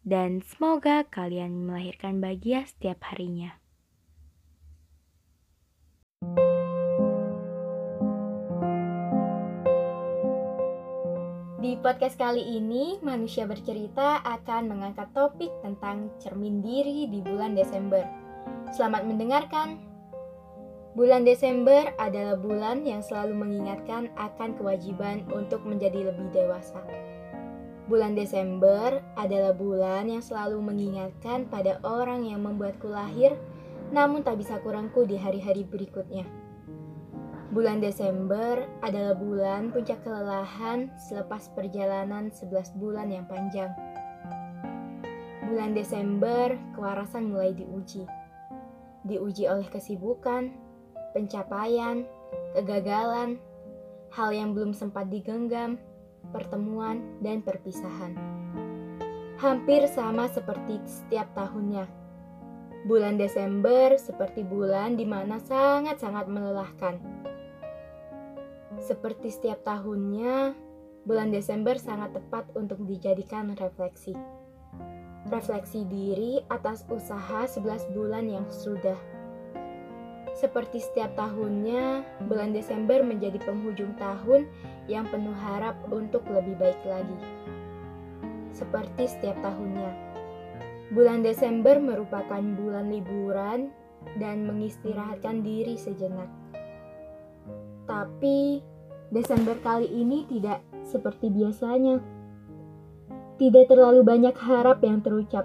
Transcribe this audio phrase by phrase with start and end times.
[0.00, 3.60] dan semoga kalian melahirkan bahagia setiap harinya.
[11.60, 18.00] Di podcast kali ini, manusia bercerita akan mengangkat topik tentang cermin diri di bulan Desember.
[18.72, 19.76] Selamat mendengarkan.
[20.96, 26.82] Bulan Desember adalah bulan yang selalu mengingatkan akan kewajiban untuk menjadi lebih dewasa.
[27.90, 33.34] Bulan Desember adalah bulan yang selalu mengingatkan pada orang yang membuatku lahir,
[33.90, 36.22] namun tak bisa kurangku di hari-hari berikutnya.
[37.50, 43.74] Bulan Desember adalah bulan puncak kelelahan selepas perjalanan 11 bulan yang panjang.
[45.50, 48.06] Bulan Desember, kewarasan mulai diuji.
[49.02, 50.54] Diuji oleh kesibukan,
[51.10, 52.06] pencapaian,
[52.54, 53.42] kegagalan,
[54.14, 55.82] hal yang belum sempat digenggam,
[56.28, 58.14] pertemuan, dan perpisahan.
[59.40, 61.88] Hampir sama seperti setiap tahunnya.
[62.84, 66.96] Bulan Desember seperti bulan di mana sangat-sangat melelahkan.
[68.80, 70.56] Seperti setiap tahunnya,
[71.04, 74.16] bulan Desember sangat tepat untuk dijadikan refleksi.
[75.28, 78.96] Refleksi diri atas usaha 11 bulan yang sudah
[80.40, 84.48] seperti setiap tahunnya, bulan Desember menjadi penghujung tahun
[84.88, 87.20] yang penuh harap untuk lebih baik lagi.
[88.56, 89.92] Seperti setiap tahunnya,
[90.96, 93.68] bulan Desember merupakan bulan liburan
[94.16, 96.32] dan mengistirahatkan diri sejenak.
[97.84, 98.64] Tapi
[99.12, 102.00] Desember kali ini tidak seperti biasanya.
[103.36, 105.44] Tidak terlalu banyak harap yang terucap,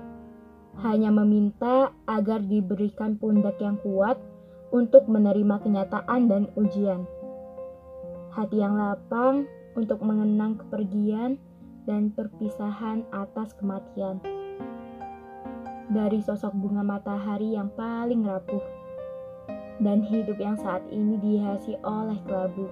[0.83, 4.19] hanya meminta agar diberikan pundak yang kuat
[4.75, 7.07] untuk menerima kenyataan dan ujian.
[8.35, 9.47] Hati yang lapang
[9.79, 11.39] untuk mengenang kepergian
[11.87, 14.19] dan perpisahan atas kematian.
[15.87, 18.59] Dari sosok bunga matahari yang paling rapuh
[19.79, 22.67] dan hidup yang saat ini dihiasi oleh kelabu.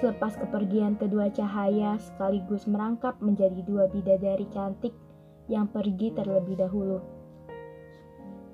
[0.00, 4.96] Selepas kepergian kedua cahaya sekaligus merangkap menjadi dua bidadari cantik
[5.44, 7.19] yang pergi terlebih dahulu.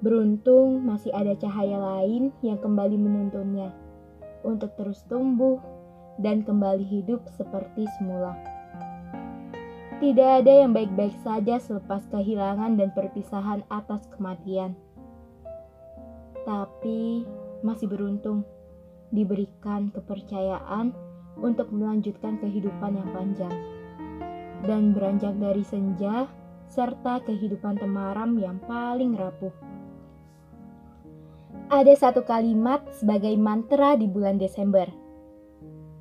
[0.05, 3.73] Beruntung masih ada cahaya lain yang kembali menuntunnya
[4.45, 5.57] untuk terus tumbuh
[6.21, 8.37] dan kembali hidup seperti semula.
[9.97, 14.77] Tidak ada yang baik-baik saja selepas kehilangan dan perpisahan atas kematian.
[16.45, 17.25] Tapi
[17.65, 18.45] masih beruntung
[19.09, 20.93] diberikan kepercayaan
[21.41, 23.57] untuk melanjutkan kehidupan yang panjang
[24.65, 26.29] dan beranjak dari senja
[26.69, 29.53] serta kehidupan temaram yang paling rapuh.
[31.67, 34.87] Ada satu kalimat sebagai mantra di bulan Desember.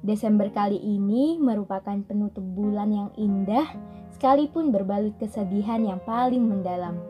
[0.05, 3.73] Desember kali ini merupakan penutup bulan yang indah,
[4.13, 7.01] sekalipun berbalut kesedihan yang paling mendalam.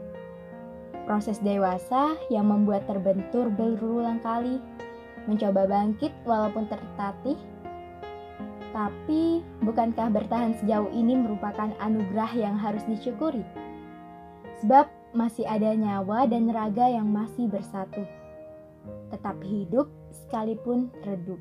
[1.04, 4.64] Proses dewasa yang membuat terbentur berulang kali,
[5.28, 7.36] mencoba bangkit walaupun tertatih.
[8.72, 13.44] Tapi, bukankah bertahan sejauh ini merupakan anugerah yang harus disyukuri?
[14.64, 18.08] Sebab masih ada nyawa dan raga yang masih bersatu
[19.10, 21.40] tetap hidup sekalipun redup.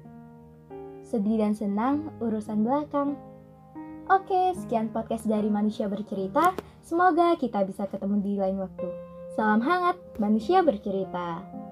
[1.05, 3.17] Sedih dan senang urusan belakang.
[4.13, 6.53] Oke, sekian podcast dari Manusia Bercerita.
[6.85, 8.89] Semoga kita bisa ketemu di lain waktu.
[9.33, 11.64] Salam hangat, Manusia Bercerita.